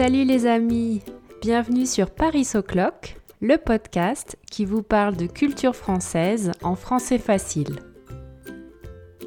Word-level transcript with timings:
Salut 0.00 0.24
les 0.24 0.46
amis, 0.46 1.02
bienvenue 1.42 1.84
sur 1.84 2.10
Paris 2.10 2.48
O'Clock, 2.54 3.18
le 3.42 3.58
podcast 3.58 4.38
qui 4.50 4.64
vous 4.64 4.82
parle 4.82 5.14
de 5.14 5.26
culture 5.26 5.76
française 5.76 6.52
en 6.62 6.74
français 6.74 7.18
facile. 7.18 7.80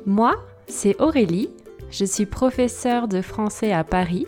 Moi, 0.08 0.34
c'est 0.66 1.00
Aurélie, 1.00 1.52
je 1.92 2.06
suis 2.06 2.26
professeure 2.26 3.08
de 3.08 3.22
français 3.22 3.72
à 3.72 3.84
Paris 3.84 4.26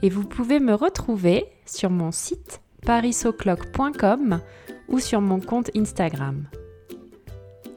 et 0.00 0.08
vous 0.08 0.24
pouvez 0.24 0.58
me 0.58 0.72
retrouver 0.72 1.44
sur 1.66 1.90
mon 1.90 2.12
site 2.12 2.62
parisoclock.com 2.86 4.40
ou 4.88 5.00
sur 5.00 5.20
mon 5.20 5.38
compte 5.38 5.70
Instagram. 5.76 6.46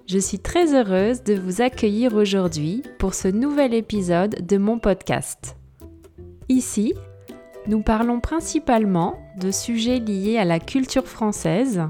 Je 0.08 0.18
suis 0.18 0.40
très 0.40 0.74
heureuse 0.74 1.24
de 1.24 1.34
vous 1.34 1.62
accueillir 1.62 2.16
aujourd'hui 2.16 2.84
pour 3.00 3.14
ce 3.14 3.28
nouvel 3.28 3.74
épisode 3.74 4.48
de 4.48 4.56
mon 4.56 4.80
podcast. 4.80 5.58
Ici, 6.48 6.94
nous 7.68 7.82
parlons 7.82 8.20
principalement 8.20 9.20
de 9.38 9.52
sujets 9.52 10.00
liés 10.00 10.38
à 10.38 10.46
la 10.46 10.60
culture 10.60 11.06
française 11.06 11.82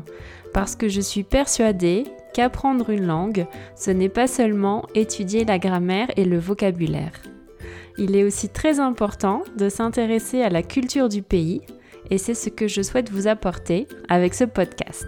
parce 0.54 0.76
que 0.76 0.90
je 0.90 1.02
suis 1.02 1.24
persuadée 1.24 2.06
qu'apprendre 2.34 2.90
une 2.90 3.06
langue, 3.06 3.46
ce 3.76 3.92
n'est 3.92 4.10
pas 4.10 4.28
seulement 4.28 4.86
étudier 4.96 5.46
la 5.46 5.60
grammaire 5.60 6.10
et 6.18 6.26
le 6.26 6.40
vocabulaire. 6.40 7.22
Il 7.98 8.16
est 8.16 8.24
aussi 8.24 8.50
très 8.50 8.80
important 8.80 9.42
de 9.58 9.70
s'intéresser 9.70 10.42
à 10.42 10.50
la 10.50 10.64
culture 10.64 11.10
du 11.10 11.22
pays 11.22 11.62
et 12.10 12.18
c'est 12.18 12.36
ce 12.36 12.50
que 12.50 12.68
je 12.68 12.82
souhaite 12.82 13.12
vous 13.12 13.28
apporter 13.28 13.88
avec 14.08 14.34
ce 14.34 14.44
podcast. 14.44 15.08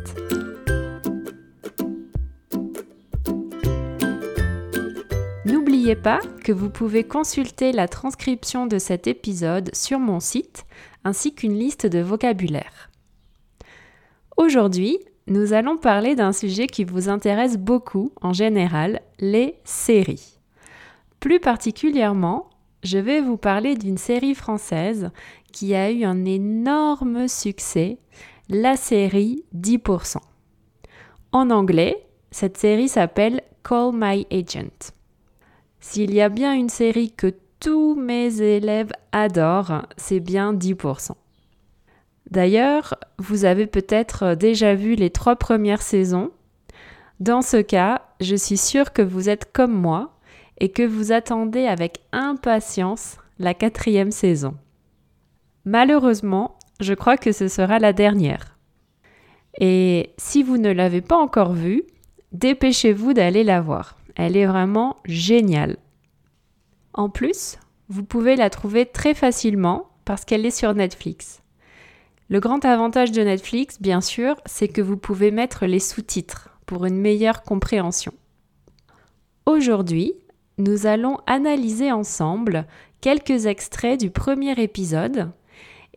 N'oubliez 5.89 6.03
pas 6.03 6.19
que 6.43 6.51
vous 6.51 6.69
pouvez 6.69 7.03
consulter 7.03 7.71
la 7.71 7.87
transcription 7.87 8.67
de 8.67 8.77
cet 8.77 9.07
épisode 9.07 9.71
sur 9.73 9.97
mon 9.97 10.19
site 10.19 10.67
ainsi 11.03 11.33
qu'une 11.33 11.57
liste 11.57 11.87
de 11.87 11.97
vocabulaire. 11.97 12.91
Aujourd'hui, 14.37 14.99
nous 15.25 15.53
allons 15.53 15.77
parler 15.77 16.13
d'un 16.13 16.31
sujet 16.31 16.67
qui 16.67 16.83
vous 16.83 17.09
intéresse 17.09 17.57
beaucoup 17.57 18.11
en 18.21 18.33
général, 18.33 19.01
les 19.19 19.55
séries. 19.63 20.37
Plus 21.19 21.39
particulièrement, 21.39 22.51
je 22.83 22.99
vais 22.99 23.19
vous 23.19 23.37
parler 23.37 23.73
d'une 23.73 23.97
série 23.97 24.35
française 24.35 25.09
qui 25.51 25.73
a 25.73 25.89
eu 25.89 26.03
un 26.03 26.23
énorme 26.23 27.27
succès, 27.27 27.97
la 28.47 28.77
série 28.77 29.43
10%. 29.57 30.17
En 31.31 31.49
anglais, 31.49 32.05
cette 32.29 32.57
série 32.57 32.89
s'appelle 32.89 33.41
Call 33.63 33.89
My 33.95 34.27
Agent. 34.29 34.98
S'il 35.79 36.13
y 36.13 36.21
a 36.21 36.29
bien 36.29 36.53
une 36.53 36.69
série 36.69 37.11
que 37.11 37.33
tous 37.59 37.95
mes 37.95 38.41
élèves 38.41 38.91
adorent, 39.11 39.85
c'est 39.97 40.19
bien 40.19 40.53
10%. 40.53 41.11
D'ailleurs, 42.29 42.95
vous 43.17 43.45
avez 43.45 43.65
peut-être 43.65 44.35
déjà 44.35 44.75
vu 44.75 44.95
les 44.95 45.09
trois 45.09 45.35
premières 45.35 45.81
saisons. 45.81 46.31
Dans 47.19 47.41
ce 47.41 47.57
cas, 47.57 48.01
je 48.21 48.35
suis 48.35 48.57
sûre 48.57 48.93
que 48.93 49.01
vous 49.01 49.29
êtes 49.29 49.51
comme 49.51 49.73
moi 49.73 50.13
et 50.59 50.69
que 50.69 50.83
vous 50.83 51.11
attendez 51.11 51.65
avec 51.65 51.99
impatience 52.11 53.17
la 53.39 53.53
quatrième 53.53 54.11
saison. 54.11 54.55
Malheureusement, 55.65 56.57
je 56.79 56.93
crois 56.93 57.17
que 57.17 57.31
ce 57.31 57.47
sera 57.47 57.79
la 57.79 57.93
dernière. 57.93 58.57
Et 59.59 60.11
si 60.17 60.43
vous 60.43 60.57
ne 60.57 60.71
l'avez 60.71 61.01
pas 61.01 61.17
encore 61.17 61.53
vue, 61.53 61.83
dépêchez-vous 62.31 63.13
d'aller 63.13 63.43
la 63.43 63.61
voir. 63.61 63.98
Elle 64.21 64.35
est 64.35 64.45
vraiment 64.45 64.97
géniale. 65.05 65.77
En 66.93 67.09
plus, 67.09 67.57
vous 67.87 68.03
pouvez 68.03 68.35
la 68.35 68.49
trouver 68.49 68.85
très 68.85 69.13
facilement 69.13 69.87
parce 70.03 70.25
qu'elle 70.25 70.45
est 70.45 70.51
sur 70.51 70.73
Netflix. 70.73 71.41
Le 72.27 72.41
grand 72.41 72.65
avantage 72.65 73.13
de 73.13 73.21
Netflix, 73.21 73.81
bien 73.81 74.01
sûr, 74.01 74.35
c'est 74.45 74.67
que 74.67 74.81
vous 74.81 74.97
pouvez 74.97 75.31
mettre 75.31 75.65
les 75.65 75.79
sous-titres 75.79 76.49
pour 76.65 76.85
une 76.85 76.99
meilleure 76.99 77.43
compréhension. 77.43 78.11
Aujourd'hui, 79.45 80.15
nous 80.57 80.85
allons 80.85 81.19
analyser 81.25 81.93
ensemble 81.93 82.65
quelques 82.99 83.45
extraits 83.45 84.01
du 84.01 84.09
premier 84.11 84.61
épisode 84.61 85.31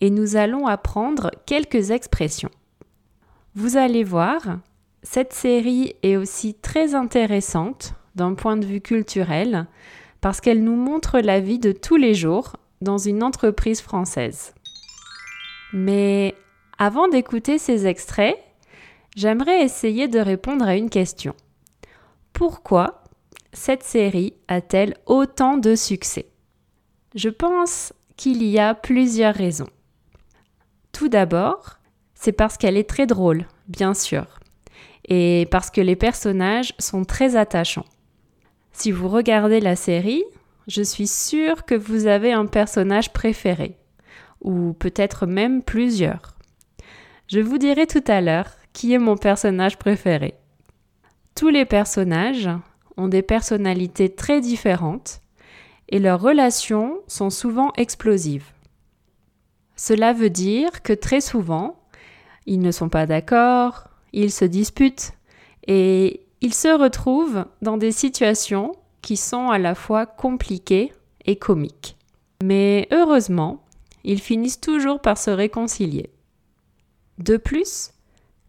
et 0.00 0.10
nous 0.10 0.36
allons 0.36 0.68
apprendre 0.68 1.32
quelques 1.44 1.90
expressions. 1.90 2.52
Vous 3.56 3.76
allez 3.76 4.04
voir, 4.04 4.60
cette 5.02 5.32
série 5.32 5.96
est 6.04 6.16
aussi 6.16 6.54
très 6.54 6.94
intéressante 6.94 7.94
d'un 8.14 8.34
point 8.34 8.56
de 8.56 8.66
vue 8.66 8.80
culturel 8.80 9.66
parce 10.20 10.40
qu'elle 10.40 10.62
nous 10.62 10.76
montre 10.76 11.20
la 11.20 11.40
vie 11.40 11.58
de 11.58 11.72
tous 11.72 11.96
les 11.96 12.14
jours 12.14 12.56
dans 12.80 12.98
une 12.98 13.22
entreprise 13.22 13.80
française. 13.80 14.54
Mais 15.72 16.34
avant 16.78 17.08
d'écouter 17.08 17.58
ces 17.58 17.86
extraits, 17.86 18.36
j'aimerais 19.16 19.62
essayer 19.62 20.08
de 20.08 20.18
répondre 20.18 20.64
à 20.64 20.76
une 20.76 20.90
question. 20.90 21.34
Pourquoi 22.32 23.04
cette 23.52 23.82
série 23.82 24.34
a-t-elle 24.48 24.96
autant 25.06 25.56
de 25.56 25.74
succès? 25.74 26.26
Je 27.14 27.28
pense 27.28 27.92
qu'il 28.16 28.42
y 28.42 28.58
a 28.58 28.74
plusieurs 28.74 29.34
raisons. 29.34 29.68
Tout 30.92 31.08
d'abord, 31.08 31.78
c'est 32.14 32.32
parce 32.32 32.56
qu'elle 32.56 32.76
est 32.76 32.88
très 32.88 33.06
drôle, 33.06 33.46
bien 33.68 33.94
sûr, 33.94 34.26
et 35.08 35.46
parce 35.50 35.70
que 35.70 35.80
les 35.80 35.96
personnages 35.96 36.72
sont 36.78 37.04
très 37.04 37.36
attachants. 37.36 37.84
Si 38.72 38.90
vous 38.90 39.08
regardez 39.08 39.60
la 39.60 39.76
série, 39.76 40.24
je 40.66 40.82
suis 40.82 41.06
sûre 41.06 41.64
que 41.64 41.74
vous 41.74 42.06
avez 42.06 42.32
un 42.32 42.46
personnage 42.46 43.12
préféré, 43.12 43.76
ou 44.40 44.72
peut-être 44.72 45.26
même 45.26 45.62
plusieurs. 45.62 46.36
Je 47.28 47.40
vous 47.40 47.58
dirai 47.58 47.86
tout 47.86 48.04
à 48.06 48.20
l'heure 48.20 48.50
qui 48.72 48.92
est 48.92 48.98
mon 48.98 49.16
personnage 49.16 49.78
préféré. 49.78 50.34
Tous 51.34 51.48
les 51.48 51.64
personnages 51.64 52.48
ont 52.96 53.08
des 53.08 53.22
personnalités 53.22 54.14
très 54.14 54.40
différentes 54.40 55.20
et 55.88 55.98
leurs 55.98 56.20
relations 56.20 57.00
sont 57.06 57.30
souvent 57.30 57.72
explosives. 57.76 58.50
Cela 59.76 60.12
veut 60.12 60.30
dire 60.30 60.82
que 60.82 60.92
très 60.92 61.20
souvent, 61.20 61.80
ils 62.46 62.60
ne 62.60 62.70
sont 62.70 62.88
pas 62.88 63.06
d'accord, 63.06 63.88
ils 64.12 64.32
se 64.32 64.44
disputent 64.44 65.12
et 65.66 66.21
ils 66.42 66.54
se 66.54 66.68
retrouvent 66.68 67.46
dans 67.62 67.78
des 67.78 67.92
situations 67.92 68.74
qui 69.00 69.16
sont 69.16 69.48
à 69.48 69.58
la 69.58 69.76
fois 69.76 70.06
compliquées 70.06 70.92
et 71.24 71.36
comiques. 71.36 71.96
Mais 72.42 72.88
heureusement, 72.90 73.62
ils 74.02 74.20
finissent 74.20 74.60
toujours 74.60 75.00
par 75.00 75.16
se 75.16 75.30
réconcilier. 75.30 76.10
De 77.18 77.36
plus, 77.36 77.92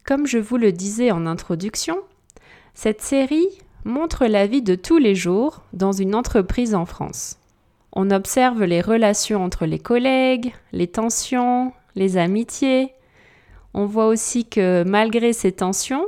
comme 0.04 0.26
je 0.26 0.38
vous 0.38 0.56
le 0.56 0.72
disais 0.72 1.12
en 1.12 1.26
introduction, 1.26 1.96
cette 2.74 3.00
série 3.00 3.46
montre 3.84 4.26
la 4.26 4.48
vie 4.48 4.62
de 4.62 4.74
tous 4.74 4.98
les 4.98 5.14
jours 5.14 5.62
dans 5.72 5.92
une 5.92 6.16
entreprise 6.16 6.74
en 6.74 6.86
France. 6.86 7.38
On 7.92 8.10
observe 8.10 8.64
les 8.64 8.80
relations 8.80 9.44
entre 9.44 9.66
les 9.66 9.78
collègues, 9.78 10.52
les 10.72 10.88
tensions, 10.88 11.72
les 11.94 12.16
amitiés. 12.16 12.92
On 13.72 13.86
voit 13.86 14.06
aussi 14.06 14.46
que 14.46 14.82
malgré 14.84 15.32
ces 15.32 15.52
tensions, 15.52 16.06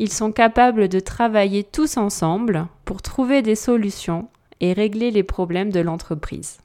ils 0.00 0.10
sont 0.10 0.32
capables 0.32 0.88
de 0.88 0.98
travailler 0.98 1.62
tous 1.62 1.98
ensemble 1.98 2.66
pour 2.86 3.02
trouver 3.02 3.42
des 3.42 3.54
solutions 3.54 4.28
et 4.60 4.72
régler 4.72 5.10
les 5.10 5.22
problèmes 5.22 5.70
de 5.70 5.80
l'entreprise. 5.80 6.56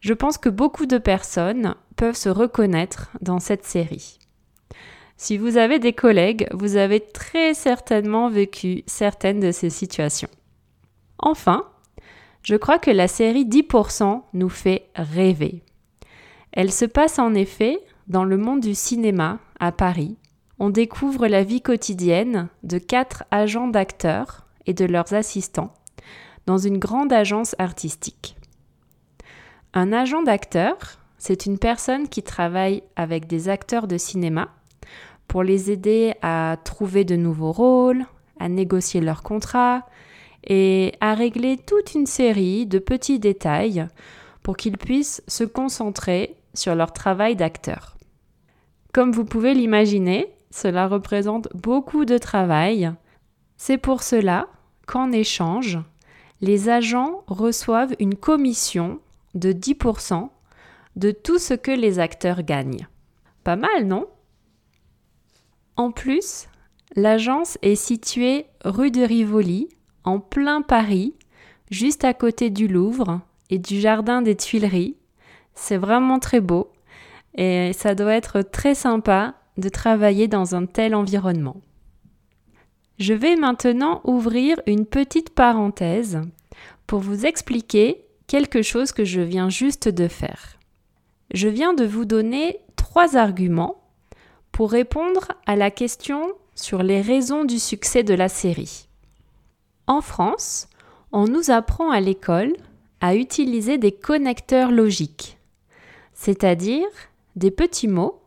Je 0.00 0.12
pense 0.12 0.38
que 0.38 0.48
beaucoup 0.48 0.84
de 0.84 0.98
personnes 0.98 1.76
peuvent 1.94 2.16
se 2.16 2.28
reconnaître 2.28 3.10
dans 3.20 3.38
cette 3.38 3.64
série. 3.64 4.18
Si 5.16 5.38
vous 5.38 5.56
avez 5.56 5.78
des 5.78 5.92
collègues, 5.92 6.48
vous 6.52 6.74
avez 6.74 6.98
très 6.98 7.54
certainement 7.54 8.28
vécu 8.28 8.82
certaines 8.86 9.40
de 9.40 9.52
ces 9.52 9.70
situations. 9.70 10.30
Enfin, 11.20 11.64
je 12.42 12.56
crois 12.56 12.80
que 12.80 12.90
la 12.90 13.06
série 13.06 13.44
10% 13.44 14.22
nous 14.32 14.48
fait 14.48 14.88
rêver. 14.96 15.62
Elle 16.50 16.72
se 16.72 16.86
passe 16.86 17.20
en 17.20 17.34
effet 17.34 17.78
dans 18.08 18.24
le 18.24 18.36
monde 18.36 18.60
du 18.60 18.74
cinéma 18.74 19.38
à 19.60 19.70
Paris 19.70 20.16
on 20.58 20.70
découvre 20.70 21.26
la 21.26 21.44
vie 21.44 21.60
quotidienne 21.60 22.48
de 22.62 22.78
quatre 22.78 23.24
agents 23.30 23.68
d'acteurs 23.68 24.46
et 24.66 24.74
de 24.74 24.84
leurs 24.84 25.14
assistants 25.14 25.72
dans 26.46 26.58
une 26.58 26.78
grande 26.78 27.12
agence 27.12 27.54
artistique. 27.58 28.36
Un 29.74 29.92
agent 29.92 30.22
d'acteur, 30.22 30.76
c'est 31.18 31.46
une 31.46 31.58
personne 31.58 32.08
qui 32.08 32.22
travaille 32.22 32.82
avec 32.96 33.26
des 33.26 33.48
acteurs 33.48 33.86
de 33.86 33.98
cinéma 33.98 34.48
pour 35.26 35.42
les 35.42 35.70
aider 35.70 36.14
à 36.22 36.56
trouver 36.64 37.04
de 37.04 37.16
nouveaux 37.16 37.52
rôles, 37.52 38.04
à 38.40 38.48
négocier 38.48 39.00
leurs 39.00 39.22
contrats 39.22 39.86
et 40.44 40.94
à 41.00 41.14
régler 41.14 41.58
toute 41.58 41.94
une 41.94 42.06
série 42.06 42.66
de 42.66 42.78
petits 42.78 43.18
détails 43.18 43.86
pour 44.42 44.56
qu'ils 44.56 44.78
puissent 44.78 45.22
se 45.28 45.44
concentrer 45.44 46.36
sur 46.54 46.74
leur 46.74 46.92
travail 46.92 47.36
d'acteur. 47.36 47.96
Comme 48.94 49.12
vous 49.12 49.26
pouvez 49.26 49.52
l'imaginer, 49.52 50.32
cela 50.50 50.86
représente 50.88 51.48
beaucoup 51.54 52.04
de 52.04 52.18
travail. 52.18 52.92
C'est 53.56 53.78
pour 53.78 54.02
cela 54.02 54.48
qu'en 54.86 55.12
échange, 55.12 55.78
les 56.40 56.68
agents 56.68 57.22
reçoivent 57.26 57.94
une 57.98 58.14
commission 58.14 59.00
de 59.34 59.52
10% 59.52 60.28
de 60.96 61.10
tout 61.10 61.38
ce 61.38 61.54
que 61.54 61.70
les 61.70 61.98
acteurs 61.98 62.42
gagnent. 62.42 62.86
Pas 63.44 63.56
mal, 63.56 63.86
non? 63.86 64.06
En 65.76 65.90
plus, 65.90 66.48
l'agence 66.96 67.58
est 67.62 67.76
située 67.76 68.46
rue 68.64 68.90
de 68.90 69.02
Rivoli, 69.02 69.68
en 70.04 70.18
plein 70.18 70.62
Paris, 70.62 71.14
juste 71.70 72.04
à 72.04 72.14
côté 72.14 72.50
du 72.50 72.66
Louvre 72.66 73.20
et 73.50 73.58
du 73.58 73.80
Jardin 73.80 74.22
des 74.22 74.36
Tuileries. 74.36 74.96
C'est 75.54 75.76
vraiment 75.76 76.18
très 76.18 76.40
beau 76.40 76.72
et 77.34 77.72
ça 77.72 77.94
doit 77.94 78.14
être 78.14 78.42
très 78.42 78.74
sympa 78.74 79.34
de 79.58 79.68
travailler 79.68 80.28
dans 80.28 80.54
un 80.54 80.66
tel 80.66 80.94
environnement. 80.94 81.60
Je 82.98 83.14
vais 83.14 83.36
maintenant 83.36 84.00
ouvrir 84.04 84.60
une 84.66 84.86
petite 84.86 85.30
parenthèse 85.30 86.20
pour 86.86 87.00
vous 87.00 87.26
expliquer 87.26 88.04
quelque 88.26 88.62
chose 88.62 88.92
que 88.92 89.04
je 89.04 89.20
viens 89.20 89.48
juste 89.50 89.88
de 89.88 90.08
faire. 90.08 90.58
Je 91.32 91.48
viens 91.48 91.74
de 91.74 91.84
vous 91.84 92.04
donner 92.04 92.58
trois 92.76 93.16
arguments 93.16 93.82
pour 94.52 94.70
répondre 94.70 95.28
à 95.46 95.56
la 95.56 95.70
question 95.70 96.32
sur 96.54 96.82
les 96.82 97.00
raisons 97.00 97.44
du 97.44 97.58
succès 97.58 98.02
de 98.02 98.14
la 98.14 98.28
série. 98.28 98.88
En 99.86 100.00
France, 100.00 100.68
on 101.12 101.26
nous 101.26 101.50
apprend 101.50 101.90
à 101.90 102.00
l'école 102.00 102.54
à 103.00 103.14
utiliser 103.14 103.78
des 103.78 103.92
connecteurs 103.92 104.70
logiques, 104.70 105.38
c'est-à-dire 106.14 106.88
des 107.36 107.50
petits 107.50 107.88
mots 107.88 108.17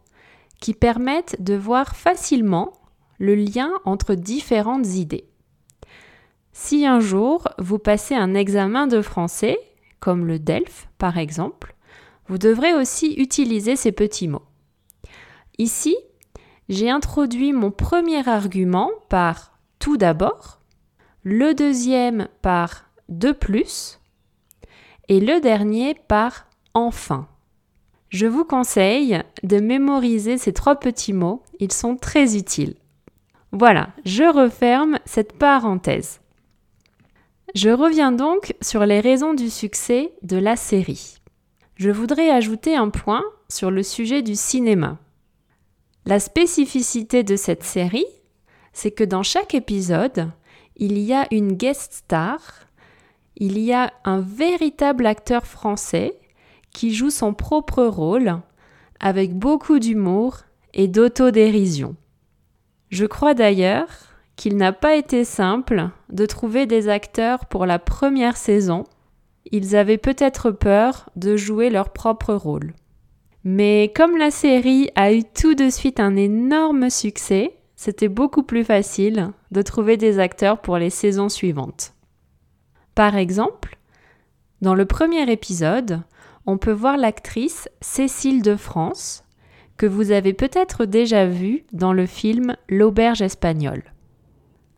qui 0.62 0.74
permettent 0.74 1.36
de 1.44 1.56
voir 1.56 1.98
facilement 1.98 2.72
le 3.20 3.36
lien 3.36 3.72
entre 3.84 4.16
différentes 4.16 4.88
idées. 4.96 5.26
Si 6.54 6.86
un 6.86 7.02
jour 7.02 7.50
vous 7.58 7.80
passez 7.80 8.16
un 8.16 8.34
examen 8.34 8.88
de 8.88 9.02
français, 9.02 9.60
comme 10.00 10.26
le 10.26 10.40
DELF 10.40 10.88
par 10.98 11.18
exemple, 11.18 11.76
vous 12.28 12.38
devrez 12.38 12.74
aussi 12.74 13.14
utiliser 13.16 13.76
ces 13.76 13.92
petits 13.92 14.30
mots. 14.30 14.46
Ici, 15.58 15.98
j'ai 16.70 16.90
introduit 16.90 17.52
mon 17.52 17.72
premier 17.72 18.28
argument 18.28 18.90
par 19.10 19.60
tout 19.80 19.98
d'abord, 19.98 20.62
le 21.24 21.54
deuxième 21.54 22.28
par 22.42 22.86
de 23.10 23.32
plus 23.32 24.00
et 25.10 25.20
le 25.20 25.42
dernier 25.42 25.96
par 26.08 26.48
enfin. 26.74 27.28
Je 28.12 28.28
vous 28.28 28.44
conseille 28.44 29.24
de 29.42 29.62
mémoriser 29.62 30.38
ces 30.38 30.52
trois 30.52 30.76
petits 30.76 31.14
mots, 31.14 31.44
ils 31.62 31.72
sont 31.72 31.96
très 31.96 32.36
utiles. 32.36 32.76
Voilà, 33.54 33.90
je 34.04 34.24
referme 34.24 35.00
cette 35.06 35.32
parenthèse. 35.34 36.20
Je 37.56 37.70
reviens 37.70 38.12
donc 38.12 38.54
sur 38.62 38.86
les 38.86 39.00
raisons 39.00 39.34
du 39.34 39.50
succès 39.50 40.12
de 40.24 40.36
la 40.36 40.58
série. 40.58 41.20
Je 41.78 41.90
voudrais 41.90 42.30
ajouter 42.30 42.76
un 42.76 42.90
point 42.90 43.24
sur 43.48 43.72
le 43.72 43.82
sujet 43.82 44.22
du 44.22 44.36
cinéma. 44.36 45.00
La 46.06 46.20
spécificité 46.20 47.24
de 47.24 47.38
cette 47.38 47.64
série, 47.64 48.06
c'est 48.74 48.92
que 48.92 49.06
dans 49.06 49.24
chaque 49.24 49.56
épisode, 49.56 50.30
il 50.76 51.00
y 51.00 51.14
a 51.14 51.28
une 51.32 51.54
guest 51.54 51.94
star, 51.94 52.42
il 53.38 53.58
y 53.58 53.72
a 53.72 53.94
un 54.04 54.20
véritable 54.20 55.06
acteur 55.06 55.46
français 55.46 56.21
qui 56.74 56.94
joue 56.94 57.10
son 57.10 57.34
propre 57.34 57.84
rôle 57.84 58.40
avec 59.00 59.38
beaucoup 59.38 59.80
d'humour 59.80 60.40
et 60.74 60.88
d'autodérision. 60.88 61.96
Je 62.90 63.06
crois 63.06 63.34
d'ailleurs 63.34 63.88
qu'il 64.36 64.58
n'a 64.58 64.74
pas 64.74 64.96
été 64.96 65.24
simple 65.24 65.90
de 66.10 66.26
trouver 66.26 66.66
des 66.66 66.90
acteurs 66.90 67.46
pour 67.46 67.66
la 67.66 67.80
première 67.80 68.38
saison. 68.38 68.86
Ils 69.52 69.76
avaient 69.76 69.98
peut-être 69.98 70.52
peur 70.52 71.10
de 71.16 71.36
jouer 71.36 71.70
leur 71.70 71.92
propre 71.92 72.34
rôle. 72.34 72.74
Mais 73.44 73.92
comme 73.96 74.18
la 74.18 74.32
série 74.32 74.90
a 74.96 75.14
eu 75.14 75.24
tout 75.24 75.56
de 75.56 75.70
suite 75.70 76.00
un 76.00 76.16
énorme 76.16 76.90
succès, 76.90 77.56
c'était 77.76 78.08
beaucoup 78.08 78.44
plus 78.44 78.64
facile 78.64 79.32
de 79.50 79.62
trouver 79.64 79.98
des 79.98 80.20
acteurs 80.20 80.62
pour 80.62 80.78
les 80.78 80.92
saisons 80.92 81.30
suivantes. 81.30 81.94
Par 82.94 83.16
exemple, 83.16 83.78
dans 84.62 84.76
le 84.76 84.86
premier 84.86 85.32
épisode, 85.32 86.02
on 86.46 86.58
peut 86.58 86.72
voir 86.72 86.98
l'actrice 86.98 87.70
Cécile 87.82 88.42
de 88.42 88.56
France, 88.56 89.24
que 89.78 89.86
vous 89.86 90.12
avez 90.12 90.34
peut-être 90.34 90.86
déjà 90.86 91.26
vue 91.26 91.64
dans 91.72 91.94
le 91.94 92.06
film 92.06 92.56
L'auberge 92.70 93.22
espagnole. 93.22 93.84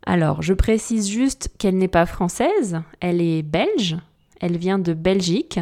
Alors, 0.06 0.42
je 0.42 0.54
précise 0.54 1.10
juste 1.10 1.50
qu'elle 1.58 1.78
n'est 1.78 1.88
pas 1.88 2.06
française, 2.06 2.82
elle 3.00 3.22
est 3.22 3.42
belge, 3.42 3.98
elle 4.42 4.58
vient 4.58 4.80
de 4.80 4.94
Belgique, 4.94 5.60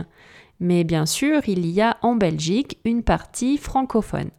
mais 0.59 0.83
bien 0.83 1.05
sûr, 1.05 1.41
il 1.47 1.65
y 1.67 1.81
a 1.81 1.97
en 2.01 2.15
Belgique 2.15 2.79
une 2.85 3.03
partie 3.03 3.57
francophone. 3.57 4.29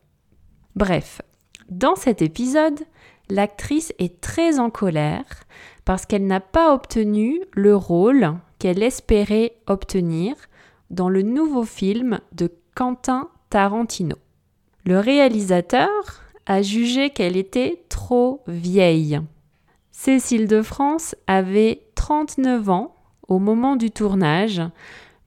Bref, 0.75 1.20
dans 1.69 1.97
cet 1.97 2.23
épisode, 2.23 2.81
l'actrice 3.29 3.93
est 3.99 4.20
très 4.20 4.59
en 4.59 4.70
colère 4.70 5.25
parce 5.85 6.06
qu'elle 6.06 6.26
n'a 6.26 6.41
pas 6.41 6.75
obtenu 6.75 7.41
le 7.53 7.76
rôle 7.76 8.35
qu'elle 8.59 8.82
espérait 8.82 9.56
obtenir 9.67 10.35
dans 10.92 11.08
le 11.08 11.22
nouveau 11.22 11.64
film 11.64 12.20
de 12.32 12.52
Quentin 12.74 13.28
Tarantino. 13.50 14.16
Le 14.84 14.98
réalisateur 14.98 15.88
a 16.46 16.62
jugé 16.62 17.10
qu'elle 17.10 17.36
était 17.36 17.82
trop 17.88 18.42
vieille. 18.46 19.20
Cécile 19.90 20.46
de 20.46 20.62
France 20.62 21.14
avait 21.26 21.82
39 21.94 22.68
ans 22.68 22.94
au 23.26 23.38
moment 23.38 23.76
du 23.76 23.90
tournage. 23.90 24.62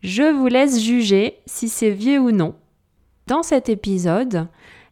Je 0.02 0.24
vous 0.24 0.48
laisse 0.48 0.82
juger 0.82 1.40
si 1.46 1.68
c'est 1.68 1.92
vieux 1.92 2.20
ou 2.20 2.32
non. 2.32 2.56
Dans 3.28 3.44
cet 3.44 3.70
épisode, 3.70 4.48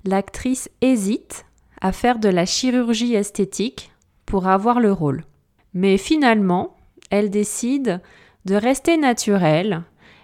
l'actrice 0.05 0.69
hésite 0.81 1.45
à 1.81 1.91
faire 1.91 2.17
de 2.17 2.29
la 2.29 2.45
chirurgie 2.45 3.13
esthétique 3.13 3.91
pour 4.25 4.47
avoir 4.47 4.79
le 4.79 4.91
rôle. 4.91 5.23
Mais 5.73 5.97
finalement, 5.97 6.77
elle 7.11 7.29
décide 7.29 8.01
de 8.45 8.55
rester 8.55 8.97
naturelle 8.97 9.83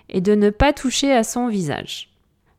et 0.09 0.21
de 0.21 0.35
ne 0.35 0.50
pas 0.50 0.73
toucher 0.73 1.11
à 1.11 1.23
son 1.23 1.47
visage. 1.47 2.09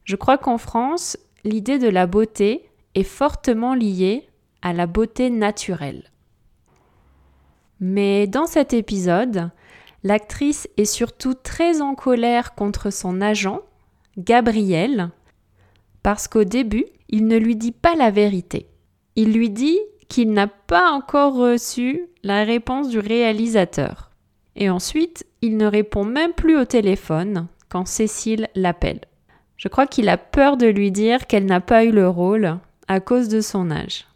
Je 0.04 0.16
crois 0.16 0.38
qu'en 0.38 0.58
France, 0.58 1.16
l'idée 1.44 1.78
de 1.78 1.88
la 1.88 2.06
beauté 2.06 2.68
est 2.94 3.04
fortement 3.04 3.74
liée 3.74 4.26
à 4.62 4.72
la 4.72 4.86
beauté 4.86 5.30
naturelle. 5.30 6.04
Mais 7.80 8.26
dans 8.26 8.46
cet 8.46 8.72
épisode, 8.72 9.50
l'actrice 10.02 10.68
est 10.76 10.84
surtout 10.84 11.34
très 11.34 11.80
en 11.80 11.94
colère 11.94 12.54
contre 12.54 12.90
son 12.90 13.20
agent, 13.20 13.60
Gabriel, 14.18 15.10
parce 16.02 16.28
qu'au 16.28 16.44
début, 16.44 16.86
il 17.08 17.26
ne 17.26 17.36
lui 17.36 17.56
dit 17.56 17.72
pas 17.72 17.94
la 17.94 18.10
vérité. 18.10 18.66
Il 19.16 19.32
lui 19.32 19.50
dit 19.50 19.78
qu'il 20.08 20.32
n'a 20.32 20.46
pas 20.46 20.90
encore 20.90 21.34
reçu 21.34 22.08
la 22.22 22.44
réponse 22.44 22.88
du 22.88 22.98
réalisateur. 22.98 24.09
Et 24.60 24.68
ensuite, 24.68 25.26
il 25.40 25.56
ne 25.56 25.66
répond 25.66 26.04
même 26.04 26.34
plus 26.34 26.56
au 26.56 26.66
téléphone 26.66 27.48
quand 27.70 27.86
Cécile 27.86 28.48
l'appelle. 28.54 29.00
Je 29.56 29.68
crois 29.68 29.86
qu'il 29.86 30.08
a 30.10 30.18
peur 30.18 30.58
de 30.58 30.66
lui 30.66 30.92
dire 30.92 31.26
qu'elle 31.26 31.46
n'a 31.46 31.60
pas 31.60 31.84
eu 31.84 31.90
le 31.90 32.08
rôle 32.08 32.58
à 32.86 33.00
cause 33.00 33.28
de 33.28 33.40
son 33.40 33.70
âge. 33.70 34.06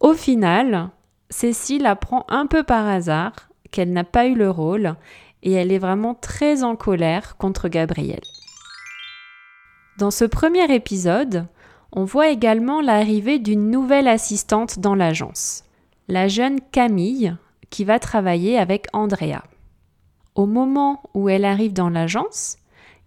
Au 0.00 0.12
final, 0.12 0.90
Cécile 1.30 1.86
apprend 1.86 2.26
un 2.28 2.46
peu 2.46 2.62
par 2.62 2.86
hasard 2.86 3.32
qu'elle 3.70 3.92
n'a 3.92 4.04
pas 4.04 4.26
eu 4.26 4.34
le 4.34 4.50
rôle 4.50 4.96
et 5.42 5.52
elle 5.52 5.72
est 5.72 5.78
vraiment 5.78 6.14
très 6.14 6.62
en 6.62 6.76
colère 6.76 7.36
contre 7.38 7.68
Gabriel. 7.68 8.20
Dans 9.98 10.10
ce 10.10 10.24
premier 10.24 10.74
épisode, 10.74 11.46
on 11.92 12.04
voit 12.04 12.28
également 12.28 12.82
l'arrivée 12.82 13.38
d'une 13.38 13.70
nouvelle 13.70 14.08
assistante 14.08 14.78
dans 14.78 14.94
l'agence, 14.94 15.64
la 16.08 16.28
jeune 16.28 16.60
Camille 16.72 17.34
qui 17.70 17.84
va 17.84 17.98
travailler 17.98 18.58
avec 18.58 18.86
Andrea. 18.92 19.42
Au 20.34 20.46
moment 20.46 21.02
où 21.14 21.28
elle 21.28 21.44
arrive 21.44 21.72
dans 21.72 21.88
l'agence, 21.88 22.56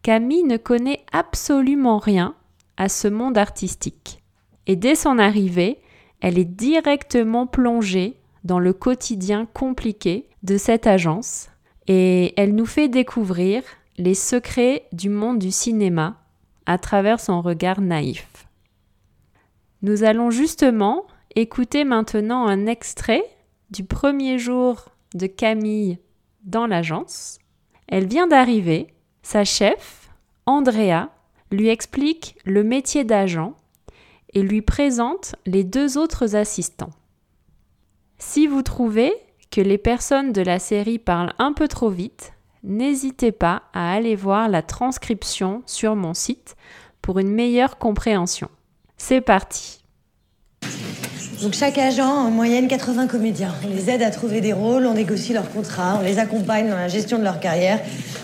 Camille 0.02 0.44
ne 0.44 0.58
connaît 0.58 1.06
absolument 1.12 1.98
rien 1.98 2.36
à 2.78 2.90
ce 2.90 3.08
monde 3.08 3.38
artistique. 3.38 4.22
Et 4.68 4.76
dès 4.76 4.96
son 4.96 5.18
arrivée, 5.18 5.80
elle 6.20 6.38
est 6.38 6.46
directement 6.46 7.48
plongée 7.48 8.18
dans 8.44 8.60
le 8.60 8.74
quotidien 8.74 9.46
compliqué 9.46 10.28
de 10.44 10.58
cette 10.58 10.88
agence 10.88 11.50
et 11.88 12.34
elle 12.40 12.56
nous 12.56 12.66
fait 12.66 12.90
découvrir 12.90 13.64
les 13.98 14.14
secrets 14.14 14.86
du 14.92 15.10
monde 15.10 15.40
du 15.40 15.52
cinéma 15.52 16.18
à 16.66 16.78
travers 16.78 17.20
son 17.20 17.42
regard 17.42 17.82
naïf. 17.82 18.48
Nous 19.82 20.04
allons 20.04 20.32
justement 20.32 21.06
écouter 21.36 21.84
maintenant 21.84 22.48
un 22.48 22.66
extrait 22.66 23.24
du 23.70 23.84
premier 23.84 24.38
jour 24.38 24.86
de 25.14 25.28
Camille 25.28 26.00
dans 26.44 26.68
l'agence. 26.68 27.40
Elle 27.88 28.08
vient 28.08 28.28
d'arriver, 28.28 28.88
sa 29.22 29.44
chef, 29.44 30.10
Andrea, 30.46 31.10
lui 31.52 31.70
explique 31.70 32.38
le 32.46 32.64
métier 32.64 33.04
d'agent 33.04 33.56
et 34.34 34.42
lui 34.42 34.62
présente 34.62 35.36
les 35.46 35.64
deux 35.64 35.98
autres 35.98 36.36
assistants. 36.36 36.90
Si 38.18 38.48
vous 38.48 38.62
trouvez 38.62 39.14
que 39.52 39.62
les 39.62 39.78
personnes 39.78 40.32
de 40.32 40.42
la 40.42 40.60
série 40.60 40.98
parlent 40.98 41.34
un 41.38 41.54
peu 41.54 41.68
trop 41.68 41.90
vite, 41.90 42.34
n'hésitez 42.64 43.32
pas 43.32 43.64
à 43.74 43.94
aller 43.94 44.16
voir 44.16 44.50
la 44.50 44.62
transcription 44.62 45.62
sur 45.66 45.96
mon 45.96 46.14
site 46.14 46.56
pour 47.02 47.20
une 47.20 47.32
meilleure 47.32 47.78
compréhension. 47.78 48.50
C'est 48.98 49.22
parti 49.22 49.83
donc 51.44 51.56
chaque 51.56 51.78
agent 51.78 52.08
en 52.08 52.32
moyenne 52.32 52.70
80 52.70 53.08
comédiens. 53.08 53.54
On 53.66 53.76
les 53.76 53.90
aide 53.90 54.02
à 54.02 54.12
trouver 54.12 54.40
des 54.40 54.54
rôles, 54.54 54.86
on 54.86 54.94
négocie 54.94 55.34
leurs 55.34 55.52
contrats, 55.52 55.98
on 56.00 56.06
les 56.06 56.18
accompagne 56.18 56.70
dans 56.70 56.78
la 56.78 56.88
gestion 56.88 57.18
de 57.18 57.24
leur 57.24 57.42
carrière. 57.42 57.82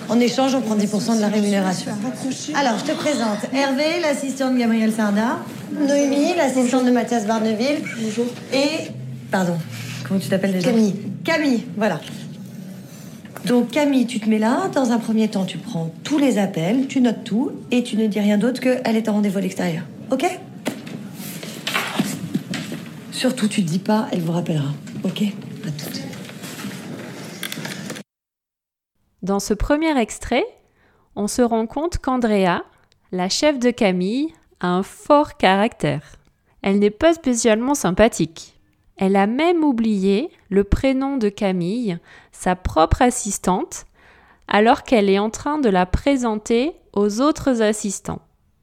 En 0.08 0.19
échange, 0.22 0.55
on 0.55 0.62
prend 0.62 0.77
10% 0.77 1.17
de 1.17 1.22
la 1.22 1.27
rémunération. 1.27 1.91
Alors, 2.55 2.79
je 2.79 2.86
te 2.86 2.98
présente 2.98 3.39
Hervé, 3.53 4.00
l'assistant 4.01 4.51
de 4.51 4.58
Gabriel 4.58 4.93
Sarda, 4.93 5.39
Noémie, 5.77 6.34
l'assistante 6.38 6.86
de 6.86 6.91
Mathias 6.91 7.25
Barneville. 7.27 7.81
Bonjour. 8.01 8.25
Et. 8.53 8.89
Pardon, 9.29 9.58
comment 10.08 10.19
tu 10.19 10.29
t'appelles 10.29 10.53
déjà? 10.53 10.69
Camille. 10.72 10.96
Camille, 11.25 11.65
voilà. 11.75 12.00
Donc 13.46 13.72
Camille, 13.72 14.05
tu 14.05 14.22
te 14.22 14.29
mets 14.29 14.39
là. 14.39 14.69
Dans 14.74 14.91
un 14.91 14.98
premier 14.98 15.27
temps, 15.27 15.43
tu 15.43 15.58
prends 15.58 15.91
tous 16.05 16.19
les 16.19 16.38
appels, 16.38 16.88
tu 16.88 17.01
notes 17.01 17.25
tout 17.25 17.51
et 17.72 17.84
tu 17.84 17.98
ne 17.98 18.08
dis 18.08 18.19
rien 18.22 18.38
d'autre 18.38 18.62
qu'elle 18.62 18.96
est 18.96 19.10
en 19.10 19.13
rendez-vous 19.13 19.39
à 19.39 19.41
l'extérieur. 19.41 19.84
Ok? 20.10 20.25
Surtout, 23.19 23.49
tu 23.49 23.65
te 23.65 23.69
dis 23.69 23.79
pas, 23.79 24.07
elle 24.13 24.21
vous 24.21 24.31
rappellera. 24.31 24.69
Ok? 25.03 25.23
À 25.67 25.71
toutes. 25.71 26.01
Dans 29.21 29.41
ce 29.41 29.53
premier 29.53 29.99
extrait, 29.99 30.45
on 31.17 31.27
se 31.27 31.41
rend 31.41 31.67
compte 31.67 31.97
qu'Andrea, 31.97 32.63
la 33.11 33.27
chef 33.27 33.59
de 33.59 33.71
Camille, 33.71 34.33
a 34.61 34.69
un 34.69 34.83
fort 34.83 35.35
caractère. 35.35 36.15
Elle 36.61 36.79
n'est 36.79 36.91
pas 36.91 37.13
spécialement 37.13 37.75
sympathique. 37.75 38.57
Elle 38.95 39.17
a 39.17 39.27
même 39.27 39.65
oublié 39.65 40.29
le 40.47 40.63
prénom 40.63 41.17
de 41.17 41.27
Camille, 41.27 41.99
sa 42.31 42.55
propre 42.55 43.01
assistante, 43.01 43.83
alors 44.47 44.83
qu'elle 44.83 45.09
est 45.09 45.19
en 45.19 45.29
train 45.29 45.57
de 45.57 45.67
la 45.67 45.85
présenter 45.85 46.71
aux 46.93 47.19
autres 47.19 47.61
assistants. 47.61 48.21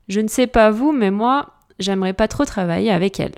Je 0.09 0.21
ne 0.21 0.29
sais 0.29 0.47
pas 0.47 0.71
vous, 0.71 0.93
mais 0.93 1.11
moi, 1.11 1.53
j'aimerais 1.79 2.15
pas 2.15 2.27
trop 2.27 2.47
travailler 2.47 2.91
avec 2.91 3.21
elle. 3.21 3.35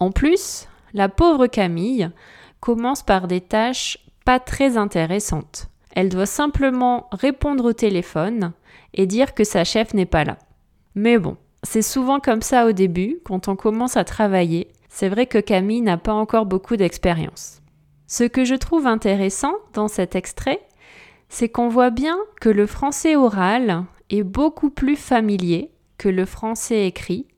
En 0.00 0.10
plus, 0.10 0.66
la 0.94 1.08
pauvre 1.08 1.46
Camille 1.46 2.10
commence 2.58 3.02
par 3.02 3.28
des 3.28 3.40
tâches 3.40 3.98
pas 4.24 4.40
très 4.40 4.76
intéressantes. 4.76 5.68
Elle 5.94 6.08
doit 6.08 6.26
simplement 6.26 7.08
répondre 7.12 7.64
au 7.64 7.72
téléphone 7.72 8.52
et 8.94 9.06
dire 9.06 9.34
que 9.34 9.44
sa 9.44 9.64
chef 9.64 9.94
n'est 9.94 10.06
pas 10.06 10.24
là. 10.24 10.38
Mais 10.94 11.18
bon, 11.18 11.36
c'est 11.62 11.82
souvent 11.82 12.20
comme 12.20 12.42
ça 12.42 12.66
au 12.66 12.72
début, 12.72 13.18
quand 13.24 13.48
on 13.48 13.56
commence 13.56 13.96
à 13.96 14.04
travailler. 14.04 14.68
C'est 14.88 15.08
vrai 15.08 15.26
que 15.26 15.38
Camille 15.38 15.82
n'a 15.82 15.98
pas 15.98 16.12
encore 16.12 16.46
beaucoup 16.46 16.76
d'expérience. 16.76 17.60
Ce 18.06 18.24
que 18.24 18.44
je 18.44 18.54
trouve 18.54 18.86
intéressant 18.86 19.54
dans 19.74 19.88
cet 19.88 20.16
extrait, 20.16 20.60
c'est 21.28 21.48
qu'on 21.48 21.68
voit 21.68 21.90
bien 21.90 22.18
que 22.40 22.48
le 22.48 22.66
français 22.66 23.14
oral 23.16 23.84
est 24.10 24.24
beaucoup 24.24 24.70
plus 24.70 24.96
familier 24.96 25.70
que 25.96 26.08
le 26.08 26.24
français 26.24 26.86
écrit, 26.86 27.28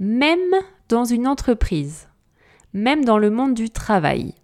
même 0.00 0.54
dans 0.88 1.04
une 1.04 1.26
entreprise, 1.26 2.08
même 2.72 3.04
dans 3.04 3.18
le 3.18 3.30
monde 3.30 3.54
du 3.54 3.70
travail. 3.70 4.34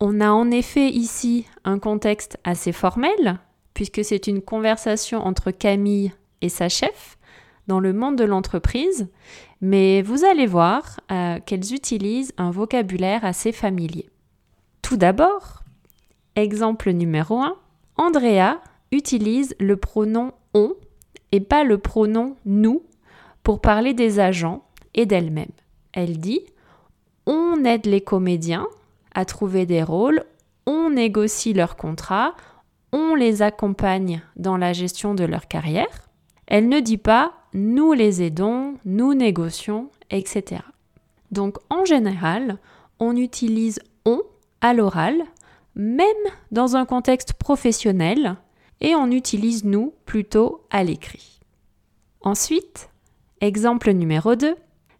On 0.00 0.20
a 0.20 0.30
en 0.30 0.50
effet 0.50 0.88
ici 0.88 1.46
un 1.64 1.78
contexte 1.78 2.38
assez 2.44 2.72
formel, 2.72 3.38
puisque 3.74 4.04
c'est 4.04 4.26
une 4.26 4.42
conversation 4.42 5.20
entre 5.20 5.50
Camille 5.50 6.12
et 6.40 6.48
sa 6.48 6.68
chef 6.68 7.18
dans 7.68 7.78
le 7.78 7.92
monde 7.92 8.16
de 8.16 8.24
l'entreprise, 8.24 9.08
mais 9.60 10.02
vous 10.02 10.24
allez 10.24 10.46
voir 10.46 10.98
euh, 11.12 11.38
qu'elles 11.44 11.72
utilisent 11.72 12.32
un 12.36 12.50
vocabulaire 12.50 13.24
assez 13.24 13.52
familier. 13.52 14.08
Tout 14.80 14.96
d'abord, 14.96 15.62
exemple 16.34 16.90
numéro 16.90 17.40
1, 17.40 17.54
Andrea 17.96 18.60
utilise 18.90 19.54
le 19.60 19.76
pronom 19.76 20.32
on 20.54 20.74
et 21.30 21.40
pas 21.40 21.64
le 21.64 21.78
pronom 21.78 22.36
nous 22.44 22.82
pour 23.42 23.60
parler 23.60 23.94
des 23.94 24.18
agents 24.18 24.64
et 24.94 25.06
d'elle-même. 25.06 25.52
Elle 25.92 26.18
dit 26.18 26.40
on 27.26 27.64
aide 27.64 27.86
les 27.86 28.00
comédiens 28.00 28.66
à 29.14 29.24
trouver 29.24 29.66
des 29.66 29.82
rôles, 29.82 30.24
on 30.66 30.90
négocie 30.90 31.52
leurs 31.52 31.76
contrats, 31.76 32.34
on 32.92 33.14
les 33.14 33.42
accompagne 33.42 34.22
dans 34.36 34.56
la 34.56 34.72
gestion 34.72 35.14
de 35.14 35.24
leur 35.24 35.48
carrière. 35.48 36.08
Elle 36.46 36.68
ne 36.68 36.80
dit 36.80 36.98
pas 36.98 37.32
nous 37.54 37.92
les 37.92 38.22
aidons, 38.22 38.74
nous 38.84 39.14
négocions, 39.14 39.90
etc. 40.10 40.62
Donc 41.30 41.58
en 41.70 41.84
général, 41.84 42.58
on 42.98 43.16
utilise 43.16 43.80
on 44.04 44.22
à 44.60 44.74
l'oral, 44.74 45.22
même 45.74 46.06
dans 46.50 46.76
un 46.76 46.84
contexte 46.84 47.34
professionnel, 47.34 48.36
et 48.80 48.94
on 48.94 49.10
utilise 49.10 49.64
nous 49.64 49.92
plutôt 50.06 50.66
à 50.70 50.82
l'écrit. 50.82 51.40
Ensuite, 52.20 52.90
exemple 53.40 53.92
numéro 53.92 54.34
2, 54.34 54.56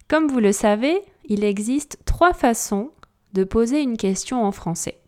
comme 0.09 0.29
vous 0.29 0.41
le 0.41 0.53
savez, 0.53 1.03
il 1.25 1.45
existe 1.45 1.99
trois 2.05 2.33
façons 2.33 2.91
de 3.33 3.45
poser 3.45 3.81
une 3.81 3.97
question 3.97 4.45
en 4.45 4.53
français. 4.53 5.01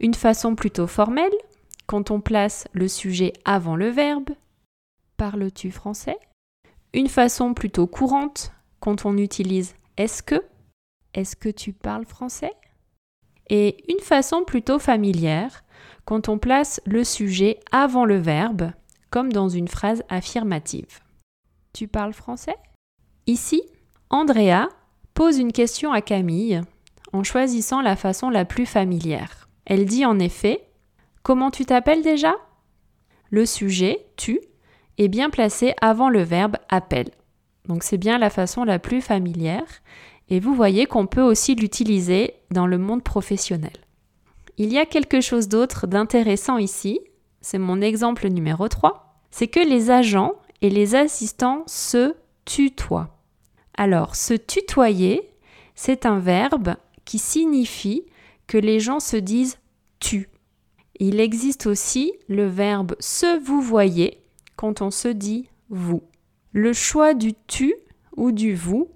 Une 0.00 0.14
façon 0.14 0.54
plutôt 0.54 0.86
formelle, 0.86 1.32
quand 1.86 2.10
on 2.10 2.20
place 2.20 2.68
le 2.72 2.88
sujet 2.88 3.32
avant 3.44 3.76
le 3.76 3.88
verbe. 3.88 4.30
Parles-tu 5.16 5.70
français? 5.70 6.18
Une 6.94 7.08
façon 7.08 7.54
plutôt 7.54 7.86
courante, 7.86 8.52
quand 8.80 9.04
on 9.04 9.16
utilise 9.16 9.74
est-ce 9.96 10.22
que 10.22 10.42
Est-ce 11.14 11.34
que 11.34 11.48
tu 11.48 11.72
parles 11.72 12.06
français? 12.06 12.52
Et 13.50 13.84
une 13.92 14.00
façon 14.00 14.44
plutôt 14.44 14.78
familière, 14.78 15.64
quand 16.04 16.28
on 16.28 16.38
place 16.38 16.80
le 16.86 17.04
sujet 17.04 17.58
avant 17.72 18.04
le 18.04 18.16
verbe, 18.16 18.70
comme 19.10 19.32
dans 19.32 19.48
une 19.48 19.68
phrase 19.68 20.02
affirmative. 20.08 21.00
Tu 21.72 21.88
parles 21.88 22.12
français? 22.12 22.56
Ici, 23.26 23.62
Andrea 24.10 24.68
pose 25.12 25.38
une 25.38 25.52
question 25.52 25.92
à 25.92 26.00
Camille 26.00 26.62
en 27.12 27.22
choisissant 27.22 27.82
la 27.82 27.96
façon 27.96 28.30
la 28.30 28.44
plus 28.44 28.66
familière. 28.66 29.48
Elle 29.66 29.84
dit 29.84 30.06
en 30.06 30.18
effet 30.18 30.64
Comment 31.22 31.50
tu 31.50 31.66
t'appelles 31.66 32.02
déjà? 32.02 32.34
Le 33.30 33.44
sujet, 33.44 34.06
tu, 34.16 34.40
est 34.96 35.08
bien 35.08 35.28
placé 35.28 35.74
avant 35.82 36.08
le 36.08 36.22
verbe 36.22 36.56
appelle. 36.70 37.10
Donc 37.66 37.82
c'est 37.82 37.98
bien 37.98 38.16
la 38.18 38.30
façon 38.30 38.64
la 38.64 38.78
plus 38.78 39.02
familière 39.02 39.66
et 40.30 40.40
vous 40.40 40.54
voyez 40.54 40.86
qu'on 40.86 41.06
peut 41.06 41.22
aussi 41.22 41.54
l'utiliser 41.54 42.34
dans 42.50 42.66
le 42.66 42.78
monde 42.78 43.04
professionnel. 43.04 43.76
Il 44.56 44.72
y 44.72 44.78
a 44.78 44.86
quelque 44.86 45.20
chose 45.20 45.48
d'autre 45.48 45.86
d'intéressant 45.86 46.56
ici, 46.56 47.00
c'est 47.42 47.58
mon 47.58 47.82
exemple 47.82 48.28
numéro 48.28 48.68
3, 48.68 49.20
c'est 49.30 49.48
que 49.48 49.60
les 49.60 49.90
agents 49.90 50.32
et 50.62 50.70
les 50.70 50.94
assistants 50.94 51.62
se 51.66 52.16
tutoient. 52.46 53.17
Alors, 53.78 54.16
se 54.16 54.34
tutoyer, 54.34 55.30
c'est 55.76 56.04
un 56.04 56.18
verbe 56.18 56.74
qui 57.04 57.20
signifie 57.20 58.02
que 58.48 58.58
les 58.58 58.80
gens 58.80 58.98
se 58.98 59.16
disent 59.16 59.58
tu. 60.00 60.28
Il 60.98 61.20
existe 61.20 61.66
aussi 61.66 62.12
le 62.26 62.48
verbe 62.48 62.96
se 62.98 63.38
vous 63.38 63.60
voyez 63.60 64.20
quand 64.56 64.82
on 64.82 64.90
se 64.90 65.06
dit 65.06 65.48
vous. 65.70 66.02
Le 66.52 66.72
choix 66.72 67.14
du 67.14 67.34
tu 67.46 67.72
ou 68.16 68.32
du 68.32 68.52
vous 68.52 68.88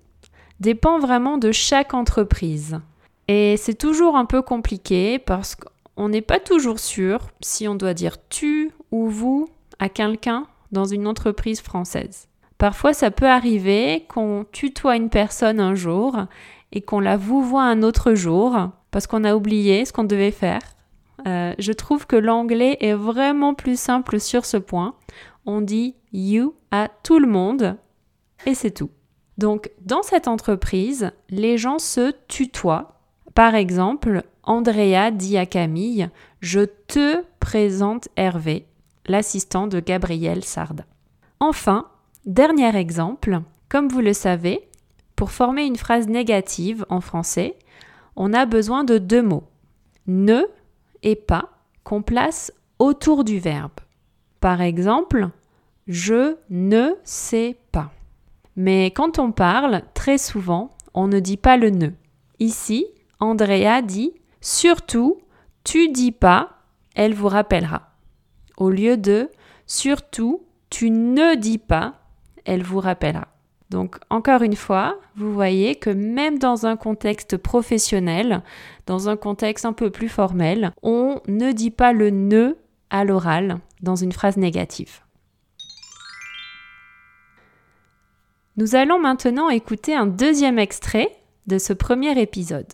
dépend 0.59 0.99
vraiment 0.99 1.39
de 1.39 1.53
chaque 1.53 1.95
entreprise. 1.95 2.81
Et 3.29 3.57
c'est 3.57 3.79
toujours 3.79 4.17
un 4.17 4.25
peu 4.25 4.43
compliqué 4.43 5.21
parce 5.21 5.55
qu'on 5.55 6.09
n'est 6.09 6.23
pas 6.23 6.41
toujours 6.41 6.81
sûr 6.81 7.29
si 7.41 7.69
on 7.69 7.77
doit 7.77 7.95
dire 7.95 8.17
tu 8.29 8.73
ou 8.91 9.09
vous 9.09 9.49
à 9.79 9.89
quelqu'un 9.89 10.49
dans 10.73 10.87
une 10.87 11.07
entreprise 11.07 11.61
française. 11.61 12.27
Parfois, 12.63 12.95
ça 12.95 13.11
peut 13.11 13.27
arriver 13.27 14.05
qu'on 14.09 14.47
tutoie 14.53 14.95
une 14.95 15.11
personne 15.11 15.59
un 15.59 15.75
jour 15.75 16.17
et 16.71 16.81
qu'on 16.81 17.01
la 17.01 17.17
voit 17.17 17.65
un 17.65 17.83
autre 17.83 18.15
jour 18.15 18.57
parce 18.93 19.09
qu'on 19.09 19.25
a 19.25 19.35
oublié 19.35 19.85
ce 19.85 19.93
qu'on 19.93 20.05
devait 20.05 20.31
faire. 20.31 20.61
Euh, 21.27 21.55
je 21.59 21.73
trouve 21.73 22.07
que 22.07 22.15
l'anglais 22.15 22.77
est 22.79 22.95
vraiment 22.95 23.55
plus 23.55 23.77
simple 23.77 24.21
sur 24.21 24.45
ce 24.45 24.59
point. 24.59 24.95
On 25.45 25.61
dit 25.61 25.97
you 26.13 26.55
à 26.71 26.87
tout 27.03 27.19
le 27.19 27.27
monde 27.27 27.79
et 28.47 28.55
c'est 28.55 28.71
tout. 28.71 28.91
Donc, 29.39 29.73
dans 29.81 30.05
cette 30.05 30.29
entreprise, 30.29 31.11
les 31.31 31.59
gens 31.59 31.81
se 31.81 32.13
tutoient. 32.29 33.01
Par 33.35 33.57
exemple, 33.57 34.23
Andrea 34.45 35.11
dit 35.11 35.37
à 35.37 35.47
Camille 35.47 36.11
Je 36.39 36.61
te 36.61 37.25
présente 37.41 38.07
Hervé, 38.15 38.69
l'assistant 39.07 39.67
de 39.67 39.81
Gabriel 39.81 40.45
Sarda. 40.45 40.85
Enfin, 41.41 41.89
Dernier 42.27 42.77
exemple, 42.77 43.41
comme 43.69 43.89
vous 43.89 44.01
le 44.01 44.13
savez, 44.13 44.69
pour 45.17 45.33
former 45.33 45.65
une 45.65 45.77
phrase 45.77 46.07
négative 46.07 46.87
en 46.89 47.01
français, 47.01 47.57
on 48.15 48.33
a 48.33 48.47
besoin 48.47 48.85
de 48.85 48.99
deux 48.99 49.23
mots, 49.23 49.43
ne 50.07 50.43
et 51.03 51.17
pas, 51.17 51.51
qu'on 51.83 52.03
place 52.03 52.53
autour 52.79 53.25
du 53.25 53.41
verbe. 53.41 53.73
Par 54.39 54.61
exemple, 54.61 55.31
je 55.89 56.37
ne 56.49 56.95
sais 57.03 57.57
pas. 57.73 57.91
Mais 58.55 58.93
quand 58.93 59.19
on 59.19 59.33
parle, 59.33 59.83
très 59.95 60.19
souvent, 60.19 60.71
on 60.95 61.09
ne 61.09 61.19
dit 61.19 61.37
pas 61.37 61.57
le 61.57 61.71
ne. 61.71 61.89
Ici, 62.39 62.87
Andrea 63.19 63.83
dit 63.83 64.13
surtout, 64.41 65.19
tu 65.65 65.89
dis 65.89 66.13
pas, 66.13 66.51
elle 66.95 67.15
vous 67.15 67.29
rappellera. 67.29 67.91
Au 68.57 68.71
lieu 68.71 68.97
de 68.97 69.29
surtout, 69.67 70.45
tu 70.71 70.91
ne 70.91 71.35
dis 71.35 71.59
pas, 71.59 72.02
elle 72.45 72.63
vous 72.63 72.81
rappellera. 72.81 73.29
Donc 73.71 73.97
encore 74.11 74.43
une 74.43 74.57
fois, 74.57 74.99
vous 75.17 75.33
voyez 75.33 75.77
que 75.77 75.89
même 75.89 76.39
dans 76.39 76.67
un 76.67 76.77
contexte 76.77 77.39
professionnel, 77.39 78.43
dans 78.87 79.09
un 79.09 79.17
contexte 79.17 79.65
un 79.65 79.73
peu 79.73 79.91
plus 79.91 80.11
formel, 80.11 80.73
on 80.83 81.21
ne 81.27 81.53
dit 81.53 81.71
pas 81.71 81.93
le 81.93 82.11
ne 82.11 82.57
à 82.91 83.05
l'oral 83.05 83.59
dans 83.81 83.97
une 83.97 84.13
phrase 84.13 84.37
négative. 84.37 85.01
Nous 88.59 88.75
allons 88.75 88.99
maintenant 88.99 89.49
écouter 89.49 89.95
un 89.95 90.07
deuxième 90.07 90.59
extrait 90.59 91.09
de 91.47 91.57
ce 91.57 91.73
premier 91.73 92.21
épisode. 92.21 92.71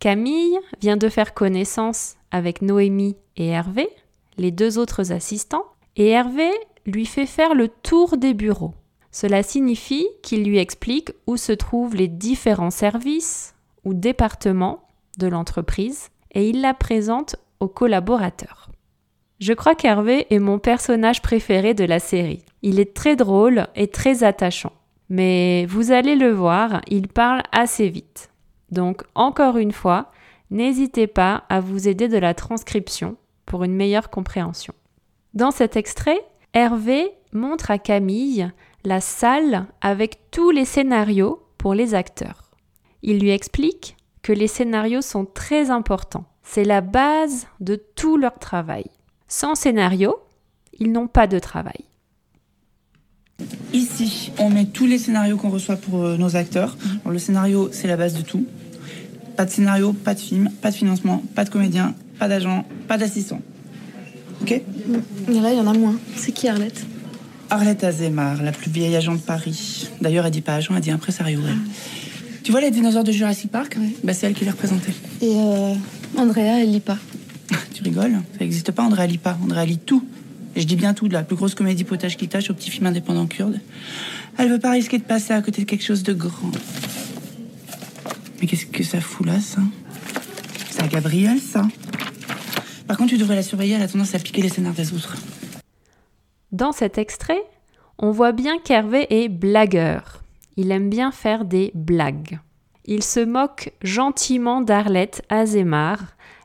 Camille 0.00 0.58
vient 0.80 0.96
de 0.96 1.10
faire 1.10 1.34
connaissance 1.34 2.16
avec 2.30 2.62
Noémie 2.62 3.16
et 3.36 3.48
Hervé, 3.48 3.90
les 4.38 4.50
deux 4.50 4.78
autres 4.78 5.12
assistants, 5.12 5.64
et 5.96 6.08
Hervé 6.08 6.50
lui 6.86 7.04
fait 7.04 7.26
faire 7.26 7.54
le 7.54 7.68
tour 7.68 8.16
des 8.16 8.32
bureaux. 8.32 8.72
Cela 9.10 9.42
signifie 9.42 10.06
qu'il 10.22 10.44
lui 10.44 10.58
explique 10.58 11.12
où 11.26 11.36
se 11.36 11.52
trouvent 11.52 11.96
les 11.96 12.08
différents 12.08 12.70
services 12.70 13.54
ou 13.84 13.94
départements 13.94 14.82
de 15.18 15.26
l'entreprise 15.26 16.10
et 16.32 16.48
il 16.48 16.60
la 16.60 16.74
présente 16.74 17.36
aux 17.60 17.68
collaborateurs. 17.68 18.70
Je 19.40 19.52
crois 19.52 19.74
qu'Hervé 19.74 20.26
est 20.30 20.40
mon 20.40 20.58
personnage 20.58 21.22
préféré 21.22 21.72
de 21.72 21.84
la 21.84 22.00
série. 22.00 22.44
Il 22.62 22.80
est 22.80 22.94
très 22.94 23.16
drôle 23.16 23.68
et 23.76 23.86
très 23.86 24.24
attachant. 24.24 24.72
Mais 25.10 25.64
vous 25.66 25.92
allez 25.92 26.16
le 26.16 26.32
voir, 26.32 26.82
il 26.88 27.08
parle 27.08 27.42
assez 27.52 27.88
vite. 27.88 28.30
Donc 28.70 29.04
encore 29.14 29.56
une 29.56 29.72
fois, 29.72 30.10
n'hésitez 30.50 31.06
pas 31.06 31.44
à 31.48 31.60
vous 31.60 31.88
aider 31.88 32.08
de 32.08 32.18
la 32.18 32.34
transcription 32.34 33.16
pour 33.46 33.64
une 33.64 33.74
meilleure 33.74 34.10
compréhension. 34.10 34.74
Dans 35.34 35.50
cet 35.50 35.76
extrait, 35.76 36.20
Hervé 36.52 37.10
montre 37.32 37.70
à 37.70 37.78
Camille 37.78 38.50
la 38.84 39.00
salle 39.00 39.66
avec 39.80 40.30
tous 40.30 40.50
les 40.50 40.64
scénarios 40.64 41.42
pour 41.58 41.74
les 41.74 41.94
acteurs. 41.94 42.50
Il 43.02 43.18
lui 43.18 43.30
explique 43.30 43.96
que 44.22 44.32
les 44.32 44.48
scénarios 44.48 45.02
sont 45.02 45.24
très 45.24 45.70
importants. 45.70 46.24
C'est 46.42 46.64
la 46.64 46.80
base 46.80 47.46
de 47.60 47.76
tout 47.76 48.16
leur 48.16 48.38
travail. 48.38 48.84
Sans 49.26 49.54
scénario, 49.54 50.16
ils 50.78 50.92
n'ont 50.92 51.08
pas 51.08 51.26
de 51.26 51.38
travail. 51.38 51.84
Ici, 53.72 54.32
on 54.38 54.50
met 54.50 54.66
tous 54.66 54.86
les 54.86 54.98
scénarios 54.98 55.36
qu'on 55.36 55.50
reçoit 55.50 55.76
pour 55.76 56.02
euh, 56.02 56.16
nos 56.16 56.34
acteurs. 56.36 56.76
le 57.08 57.18
scénario, 57.18 57.68
c'est 57.72 57.86
la 57.86 57.96
base 57.96 58.14
de 58.14 58.22
tout. 58.22 58.46
Pas 59.36 59.44
de 59.44 59.50
scénario, 59.50 59.92
pas 59.92 60.14
de 60.14 60.20
film, 60.20 60.50
pas 60.60 60.70
de 60.70 60.76
financement, 60.76 61.22
pas 61.34 61.44
de 61.44 61.50
comédien, 61.50 61.94
pas 62.18 62.26
d'agent, 62.26 62.64
pas 62.88 62.98
d'assistant. 62.98 63.40
Ok? 64.42 64.50
Et 64.52 64.62
là, 65.28 65.52
il 65.52 65.58
y 65.58 65.60
en 65.60 65.66
a 65.66 65.74
moins. 65.74 65.96
C'est 66.16 66.32
qui 66.32 66.48
Arlette? 66.48 66.84
Arlette 67.50 67.82
Azemar, 67.84 68.42
la 68.42 68.52
plus 68.52 68.70
vieille 68.70 68.94
agent 68.94 69.14
de 69.14 69.20
Paris. 69.20 69.88
D'ailleurs, 70.00 70.26
elle 70.26 70.32
dit 70.32 70.42
pas 70.42 70.56
agent, 70.56 70.74
elle 70.74 70.82
dit 70.82 70.90
impresario. 70.90 71.40
Tu 72.42 72.52
vois 72.52 72.60
les 72.60 72.70
dinosaures 72.70 73.04
de 73.04 73.12
Jurassic 73.12 73.50
Park? 73.50 73.78
Bah, 74.04 74.12
C'est 74.12 74.26
elle 74.26 74.34
qui 74.34 74.44
les 74.44 74.50
représentait. 74.50 74.92
Et 75.22 75.34
euh, 75.34 75.74
Andrea, 76.16 76.60
elle 76.62 76.72
lit 76.72 76.80
pas. 76.80 76.98
tu 77.74 77.82
rigoles? 77.82 78.12
Ça 78.32 78.40
n'existe 78.40 78.72
pas, 78.72 78.82
Andrea 78.82 79.06
lit 79.06 79.18
pas. 79.18 79.38
Andrea 79.42 79.64
lit 79.64 79.78
tout. 79.78 80.04
Et 80.56 80.60
je 80.60 80.66
dis 80.66 80.76
bien 80.76 80.92
tout, 80.92 81.08
de 81.08 81.12
la 81.14 81.22
plus 81.22 81.36
grosse 81.36 81.54
comédie 81.54 81.84
potage 81.84 82.16
qui 82.16 82.28
tâche 82.28 82.50
au 82.50 82.54
petit 82.54 82.70
film 82.70 82.86
indépendant 82.86 83.26
kurde. 83.26 83.60
Elle 84.36 84.50
veut 84.50 84.58
pas 84.58 84.72
risquer 84.72 84.98
de 84.98 85.04
passer 85.04 85.32
à 85.32 85.40
côté 85.40 85.62
de 85.62 85.66
quelque 85.66 85.84
chose 85.84 86.02
de 86.02 86.12
grand. 86.12 86.52
Mais 88.40 88.46
qu'est-ce 88.46 88.66
que 88.66 88.84
ça 88.84 89.00
fout 89.00 89.26
là, 89.26 89.40
ça? 89.40 89.60
C'est 90.70 90.82
à 90.82 90.88
Gabriel, 90.88 91.38
ça? 91.40 91.66
Par 92.86 92.96
contre, 92.96 93.10
tu 93.10 93.18
devrais 93.18 93.36
la 93.36 93.42
surveiller, 93.42 93.74
elle 93.74 93.82
a 93.82 93.88
tendance 93.88 94.14
à 94.14 94.18
piquer 94.18 94.42
les 94.42 94.48
scénars 94.48 94.74
des 94.74 94.92
autres. 94.92 95.16
Dans 96.52 96.72
cet 96.72 96.96
extrait, 96.96 97.42
on 97.98 98.10
voit 98.10 98.32
bien 98.32 98.58
qu'Hervé 98.58 99.06
est 99.10 99.28
blagueur. 99.28 100.22
Il 100.56 100.70
aime 100.72 100.88
bien 100.88 101.10
faire 101.10 101.44
des 101.44 101.70
blagues. 101.74 102.40
Il 102.86 103.02
se 103.02 103.20
moque 103.20 103.72
gentiment 103.82 104.62
d'Arlette 104.62 105.22
Azemar, 105.28 105.98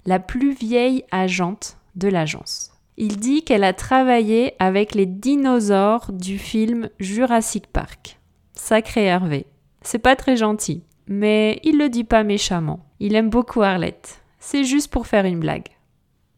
la 0.05 0.19
plus 0.19 0.51
vieille 0.51 1.05
agente 1.11 1.77
de 1.95 2.09
l'agence. 2.09 2.71
Il 2.97 3.17
dit 3.17 3.43
qu'elle 3.43 3.63
a 3.63 3.73
travaillé 3.73 4.53
avec 4.59 4.93
les 4.93 5.05
dinosaures 5.05 6.11
du 6.11 6.37
film 6.37 6.89
Jurassic 6.99 7.67
Park. 7.67 8.19
Sacré 8.53 9.05
Hervé. 9.05 9.45
C'est 9.81 9.99
pas 9.99 10.17
très 10.17 10.35
gentil, 10.35 10.83
mais 11.07 11.59
il 11.63 11.77
le 11.77 11.87
dit 11.87 12.03
pas 12.03 12.23
méchamment. 12.23 12.85
Il 12.99 13.15
aime 13.15 13.29
beaucoup 13.29 13.61
Arlette. 13.61 14.21
C'est 14.39 14.65
juste 14.65 14.91
pour 14.91 15.07
faire 15.07 15.25
une 15.25 15.39
blague. 15.39 15.69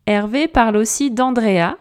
Hervé 0.06 0.47
parle 0.47 0.78
aussi 0.78 1.10
d'Andrea, 1.10 1.78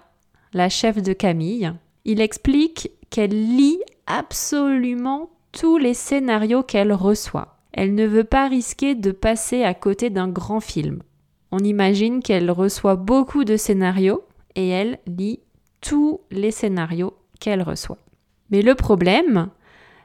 la 0.54 0.68
chef 0.68 1.02
de 1.02 1.12
Camille. 1.12 1.72
Il 2.04 2.20
explique 2.20 2.90
qu'elle 3.10 3.56
lit 3.56 3.80
absolument 4.06 5.30
tous 5.52 5.76
les 5.76 5.94
scénarios 5.94 6.62
qu'elle 6.62 6.92
reçoit. 6.92 7.58
Elle 7.72 7.94
ne 7.94 8.06
veut 8.06 8.24
pas 8.24 8.48
risquer 8.48 8.94
de 8.94 9.10
passer 9.10 9.64
à 9.64 9.74
côté 9.74 10.10
d'un 10.10 10.28
grand 10.28 10.60
film. 10.60 11.02
On 11.50 11.58
imagine 11.58 12.22
qu'elle 12.22 12.50
reçoit 12.50 12.96
beaucoup 12.96 13.44
de 13.44 13.56
scénarios 13.56 14.22
et 14.54 14.68
elle 14.68 14.98
lit 15.06 15.40
tous 15.80 16.20
les 16.30 16.50
scénarios 16.50 17.14
qu'elle 17.40 17.62
reçoit. 17.62 17.98
Mais 18.50 18.62
le 18.62 18.74
problème, 18.74 19.48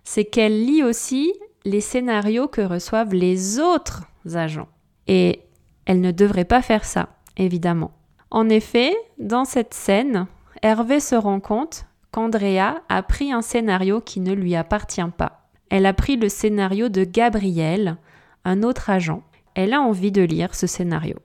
c'est 0.04 0.26
qu'elle 0.26 0.66
lit 0.66 0.84
aussi 0.84 1.34
les 1.66 1.82
scénarios 1.82 2.48
que 2.48 2.62
reçoivent 2.62 3.14
les 3.14 3.60
autres 3.60 4.04
agents. 4.34 4.68
Et 5.08 5.42
elle 5.86 6.02
ne 6.02 6.12
devrait 6.12 6.46
pas 6.46 6.62
faire 6.62 6.86
ça, 6.86 7.10
évidemment. 7.38 7.92
En 8.32 8.50
effet, 8.50 8.96
dans 9.18 9.46
cette 9.46 9.74
scène, 9.74 10.28
Hervé 10.62 11.00
se 11.00 11.16
rend 11.16 11.40
compte 11.40 11.86
qu'Andrea 12.12 12.82
a 12.90 13.04
pris 13.04 13.32
un 13.32 13.42
scénario 13.42 14.02
qui 14.02 14.20
ne 14.20 14.34
lui 14.34 14.56
appartient 14.56 15.02
pas. 15.18 15.50
Elle 15.70 15.86
a 15.86 15.94
pris 15.94 16.18
le 16.18 16.30
scénario 16.30 16.90
de 16.90 17.04
Gabriel, 17.04 17.98
un 18.44 18.64
autre 18.64 18.90
agent. 18.90 19.24
Elle 19.56 19.74
a 19.74 19.82
envie 19.82 20.12
de 20.12 20.22
lire 20.22 20.56
ce 20.56 20.68
scénario. 20.68 21.18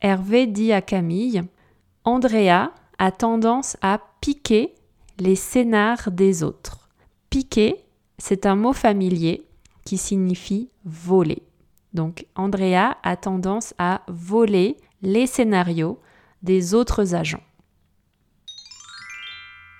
Hervé 0.00 0.46
dit 0.46 0.72
à 0.72 0.80
Camille 0.80 1.42
Andrea 2.04 2.72
a 2.98 3.10
tendance 3.10 3.76
à 3.82 4.00
piquer 4.20 4.74
les 5.18 5.36
scénars 5.36 6.10
des 6.10 6.42
autres. 6.42 6.88
Piquer, 7.30 7.84
c'est 8.18 8.46
un 8.46 8.56
mot 8.56 8.72
familier 8.72 9.46
qui 9.84 9.98
signifie 9.98 10.70
voler. 10.84 11.42
Donc 11.92 12.26
Andrea 12.36 12.96
a 13.02 13.16
tendance 13.16 13.74
à 13.78 14.02
voler 14.08 14.76
les 15.02 15.26
scénarios 15.26 16.00
des 16.42 16.74
autres 16.74 17.14
agents. 17.14 17.42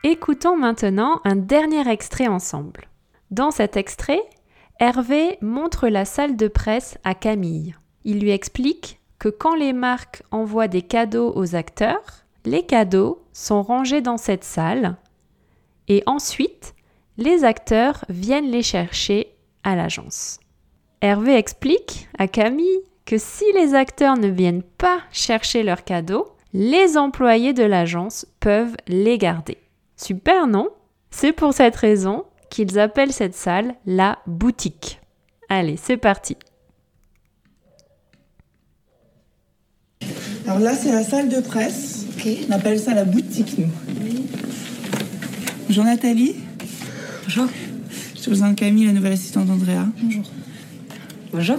Écoutons 0.05 0.57
maintenant 0.57 1.21
un 1.23 1.37
dernier 1.37 1.89
extrait 1.89 2.27
ensemble. 2.27 2.89
Dans 3.31 3.53
cet 3.53 3.77
extrait, 3.77 4.21
Hervé 4.81 5.39
montre 5.41 5.87
la 5.87 6.05
salle 6.05 6.37
de 6.37 6.49
presse 6.49 6.99
à 7.05 7.15
Camille. 7.15 7.77
Il 8.03 8.19
lui 8.19 8.33
explique 8.33 8.99
que 9.21 9.29
quand 9.29 9.55
les 9.55 9.73
marques 9.73 10.25
envoient 10.33 10.67
des 10.67 10.83
cadeaux 10.83 11.33
aux 11.37 11.55
acteurs, 11.55 12.25
les 12.45 12.67
cadeaux 12.67 13.23
sont 13.33 13.63
rangés 13.63 14.01
dans 14.01 14.17
cette 14.17 14.43
salle 14.43 14.97
et 15.87 16.03
ensuite 16.07 16.75
les 17.17 17.45
acteurs 17.45 18.05
viennent 18.09 18.51
les 18.51 18.65
chercher 18.65 19.37
à 19.63 19.77
l'agence. 19.77 20.41
Hervé 21.01 21.37
explique 21.37 22.09
à 22.19 22.27
Camille 22.27 22.83
que 23.05 23.19
si 23.19 23.45
les 23.55 23.77
acteurs 23.77 24.17
ne 24.17 24.29
viennent 24.29 24.65
pas 24.65 24.99
chercher 25.13 25.63
leurs 25.63 25.85
cadeaux, 25.85 26.27
les 26.53 26.97
employés 26.99 27.53
de 27.53 27.63
l'agence 27.63 28.27
peuvent 28.41 28.75
les 28.89 29.17
garder. 29.17 29.59
Super, 30.03 30.49
non? 30.49 30.69
C'est 31.13 31.33
pour 31.33 31.55
cette 31.55 31.77
raison 31.77 32.25
qu'ils 32.51 32.81
appellent 32.81 33.13
cette 33.13 33.37
salle 33.37 33.77
la 33.87 34.19
boutique. 34.27 35.01
Allez, 35.49 35.79
c'est 35.81 35.97
parti. 35.97 36.37
Alors 40.45 40.59
là, 40.59 40.75
c'est 40.75 40.91
la 40.91 41.05
salle 41.05 41.29
de 41.29 41.41
presse. 41.41 42.07
On 42.49 42.53
appelle 42.53 42.81
ça 42.81 42.95
la 42.95 43.05
boutique, 43.05 43.57
nous. 43.59 43.69
Bonjour 45.69 45.85
Nathalie. 45.85 46.35
Bonjour. 47.23 47.47
Je 48.17 48.21
vous 48.23 48.31
présente 48.31 48.57
Camille, 48.57 48.87
la 48.87 48.93
nouvelle 48.93 49.13
assistante 49.13 49.47
d'Andrea. 49.47 49.87
Bonjour. 50.03 50.25
Bonjour. 51.33 51.59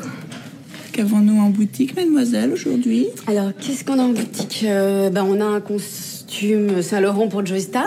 Qu'avons-nous 0.91 1.39
en 1.39 1.49
boutique, 1.49 1.95
mademoiselle, 1.95 2.51
aujourd'hui? 2.51 3.07
Alors, 3.25 3.51
qu'est-ce 3.57 3.85
qu'on 3.85 3.99
a 3.99 4.03
en 4.03 4.09
boutique? 4.09 4.65
Euh, 4.67 5.09
bah, 5.09 5.23
On 5.25 5.39
a 5.39 5.45
un 5.45 5.61
costume 6.33 6.81
Saint-Laurent 6.81 7.27
pour 7.27 7.45
Joy 7.45 7.61
Star. 7.61 7.85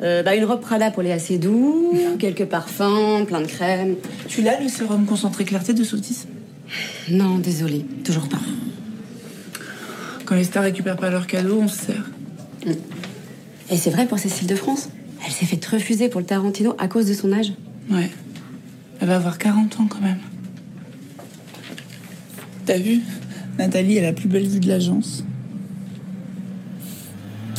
Euh, 0.00 0.22
bah, 0.22 0.36
une 0.36 0.44
robe 0.44 0.60
Prada 0.60 0.92
pour 0.92 1.02
les 1.02 1.10
assez 1.10 1.36
doux. 1.36 1.92
quelques 2.18 2.44
parfums, 2.44 3.24
plein 3.26 3.40
de 3.40 3.46
crèmes. 3.46 3.96
Tu 4.28 4.42
l'as, 4.42 4.60
le 4.60 4.68
sérum 4.68 5.04
concentré 5.04 5.44
clarté 5.44 5.74
de 5.74 5.82
Sautis 5.82 6.26
Non, 7.10 7.38
désolé, 7.38 7.84
toujours 8.04 8.28
pas. 8.28 8.38
Quand 10.26 10.36
les 10.36 10.44
stars 10.44 10.62
récupèrent 10.62 10.96
pas 10.96 11.10
leurs 11.10 11.26
cadeaux, 11.26 11.58
on 11.60 11.66
se 11.66 11.86
sert. 11.86 12.10
Mm. 12.64 12.72
Et 13.72 13.76
c'est 13.76 13.90
vrai 13.90 14.06
pour 14.06 14.20
Cécile 14.20 14.46
de 14.46 14.54
France? 14.54 14.88
Elle 15.24 15.32
s'est 15.32 15.46
fait 15.46 15.64
refuser 15.66 16.08
pour 16.08 16.20
le 16.20 16.26
Tarantino 16.26 16.74
à 16.78 16.86
cause 16.86 17.06
de 17.06 17.14
son 17.14 17.32
âge. 17.32 17.52
Ouais. 17.90 18.10
Elle 19.00 19.08
va 19.08 19.16
avoir 19.16 19.38
40 19.38 19.80
ans 19.80 19.88
quand 19.88 20.00
même. 20.00 20.18
T'as 22.64 22.78
vu? 22.78 23.00
Nathalie 23.58 23.96
est 23.96 24.02
la 24.02 24.12
plus 24.12 24.28
belle 24.28 24.46
vue 24.46 24.60
de 24.60 24.68
l'agence. 24.68 25.24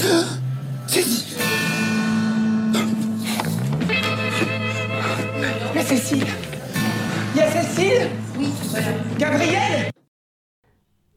Là, 0.08 0.24
c'est 0.88 1.04
Cécile 5.84 6.26
Il 7.36 7.38
y 7.38 7.42
a 7.42 7.52
Cécile 7.52 8.10
Oui, 8.38 8.48
voilà. 8.70 8.88
Gabriel 9.18 9.92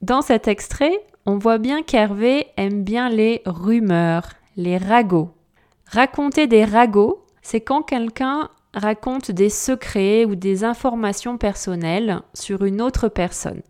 Dans 0.02 0.22
cet 0.22 0.48
extrait, 0.48 1.04
on 1.24 1.38
voit 1.38 1.58
bien 1.58 1.82
qu'Hervé 1.82 2.48
aime 2.56 2.82
bien 2.82 3.08
les 3.08 3.42
rumeurs, 3.46 4.30
les 4.56 4.76
ragots. 4.76 5.30
Raconter 5.86 6.48
des 6.48 6.64
ragots, 6.64 7.24
c'est 7.42 7.60
quand 7.60 7.82
quelqu'un 7.82 8.48
raconte 8.74 9.30
des 9.30 9.50
secrets 9.50 10.24
ou 10.24 10.34
des 10.34 10.64
informations 10.64 11.38
personnelles 11.38 12.22
sur 12.34 12.64
une 12.64 12.82
autre 12.82 13.08
personne. 13.08 13.62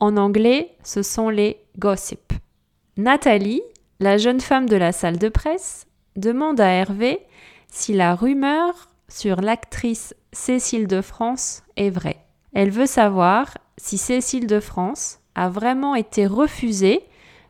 En 0.00 0.18
anglais, 0.18 0.72
ce 0.82 1.02
sont 1.02 1.30
les 1.30 1.56
gossip. 1.78 2.34
Nathalie, 2.98 3.62
la 4.00 4.18
jeune 4.18 4.40
femme 4.40 4.68
de 4.68 4.76
la 4.76 4.92
salle 4.92 5.18
de 5.18 5.28
presse, 5.28 5.86
demande 6.16 6.60
à 6.60 6.68
Hervé 6.68 7.20
si 7.68 7.92
la 7.92 8.14
rumeur 8.14 8.90
sur 9.08 9.40
l'actrice 9.40 10.14
Cécile 10.32 10.86
de 10.86 11.00
France 11.00 11.62
est 11.76 11.90
vraie. 11.90 12.18
Elle 12.52 12.70
veut 12.70 12.86
savoir 12.86 13.56
si 13.78 13.98
Cécile 13.98 14.46
de 14.46 14.60
France 14.60 15.20
a 15.34 15.48
vraiment 15.48 15.94
été 15.94 16.26
refusée 16.26 17.02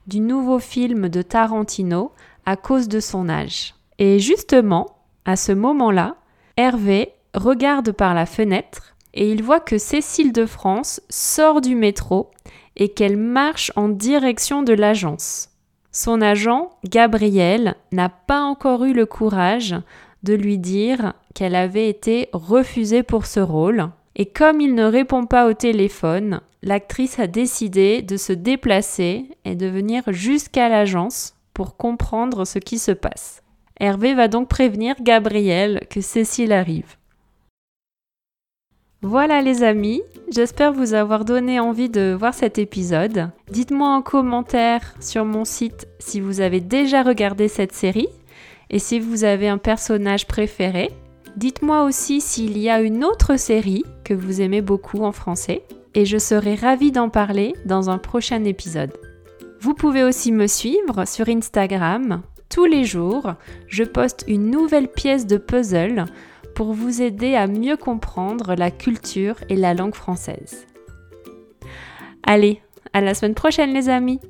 du 0.07 0.21
nouveau 0.21 0.59
film 0.59 1.09
de 1.09 1.23
Tarantino 1.23 2.13
à 2.45 2.57
cause 2.57 2.89
de 2.89 3.01
son 3.01 3.29
âge. 3.29 3.75
Et 3.99 4.19
justement, 4.19 4.87
à 5.25 5.37
ce 5.37 5.53
moment-là, 5.53 6.17
Hervé 6.57 7.13
regarde 7.35 7.93
par 7.93 8.15
la 8.15 8.27
fenêtre 8.27 8.95
et 9.15 9.31
il 9.31 9.43
voit 9.43 9.61
que 9.61 9.79
Cécile 9.79 10.33
de 10.33 10.47
France 10.47 11.01
sort 11.09 11.61
du 11.61 11.75
métro 11.75 12.31
et 12.77 12.91
qu'elle 12.91 13.17
marche 13.17 13.73
en 13.75 13.89
direction 13.89 14.63
de 14.63 14.75
l'agence. 14.75 15.49
Son 15.97 16.21
agent, 16.21 16.73
Gabriel, 16.85 17.75
n'a 17.91 18.11
pas 18.11 18.43
encore 18.43 18.85
eu 18.85 18.93
le 18.93 19.07
courage 19.07 19.75
de 20.25 20.35
lui 20.35 20.59
dire 20.59 21.15
qu'elle 21.35 21.55
avait 21.55 21.89
été 21.89 22.29
refusée 22.35 23.03
pour 23.03 23.25
ce 23.25 23.41
rôle. 23.41 23.89
Et 24.15 24.27
comme 24.27 24.61
il 24.61 24.75
ne 24.75 24.85
répond 24.85 25.25
pas 25.25 25.47
au 25.49 25.55
téléphone, 25.55 26.43
l'actrice 26.63 27.19
a 27.19 27.27
décidé 27.27 28.03
de 28.03 28.19
se 28.19 28.35
déplacer 28.35 29.25
et 29.47 29.55
de 29.55 29.69
venir 29.69 30.03
jusqu'à 30.09 30.69
l'agence 30.69 31.35
pour 31.55 31.79
comprendre 31.79 32.45
ce 32.45 32.59
qui 32.59 32.79
se 32.79 32.93
passe. 32.93 33.43
Hervé 33.81 34.13
va 34.13 34.29
donc 34.29 34.49
prévenir 34.49 34.97
Gabriel 35.01 35.81
que 35.89 36.03
Cécile 36.03 36.53
arrive. 36.53 36.97
Voilà 39.09 39.41
les 39.41 39.63
amis, 39.63 40.03
j'espère 40.33 40.73
vous 40.73 40.93
avoir 40.93 41.25
donné 41.25 41.61
envie 41.61 41.89
de 41.89 42.13
voir 42.19 42.35
cet 42.35 42.59
épisode. 42.59 43.31
Dites-moi 43.49 43.89
en 43.89 44.03
commentaire 44.03 44.83
sur 44.99 45.25
mon 45.25 45.45
site 45.45 45.87
si 46.01 46.19
vous 46.19 46.41
avez 46.41 46.61
déjà 46.61 47.05
regardé 47.05 47.47
cette 47.47 47.73
série 47.73 48.09
et 48.69 48.81
si 48.81 48.99
vous 48.99 49.23
avez 49.23 49.47
un 49.47 49.59
personnage 49.59 50.27
préféré. 50.27 50.91
Dites-moi 51.37 51.85
aussi 51.85 52.21
s'il 52.21 52.59
y 52.59 52.69
a 52.69 52.81
une 52.81 53.05
autre 53.05 53.37
série 53.37 53.85
que 54.03 54.13
vous 54.13 54.41
aimez 54.41 54.61
beaucoup 54.61 55.05
en 55.05 55.13
français 55.13 55.63
et 55.95 56.05
je 56.05 56.19
serai 56.19 56.57
ravie 56.57 56.91
d'en 56.91 57.09
parler 57.09 57.55
dans 57.65 57.91
un 57.91 57.99
prochain 57.99 58.43
épisode. 58.43 58.93
Vous 59.61 59.75
pouvez 59.75 60.03
aussi 60.03 60.33
me 60.33 60.49
suivre 60.49 61.07
sur 61.07 61.29
Instagram. 61.29 62.23
Tous 62.49 62.65
les 62.65 62.83
jours, 62.83 63.35
je 63.69 63.85
poste 63.85 64.25
une 64.27 64.51
nouvelle 64.51 64.89
pièce 64.89 65.29
de 65.29 65.37
puzzle 65.37 66.07
pour 66.57 66.73
vous 66.73 67.03
aider 67.03 67.35
à 67.35 67.47
mieux 67.47 67.77
comprendre 67.77 68.55
la 68.55 68.71
culture 68.71 69.37
et 69.51 69.57
la 69.57 69.75
langue 69.75 69.95
française. 69.95 70.67
Allez, 72.23 72.63
à 72.95 73.03
la 73.03 73.13
semaine 73.13 73.35
prochaine 73.35 73.75
les 73.75 73.91
amis 73.91 74.21